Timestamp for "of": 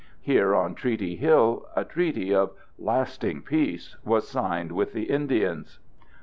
2.33-2.53